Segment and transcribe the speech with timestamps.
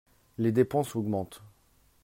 [0.39, 1.43] Les dépenses augmentent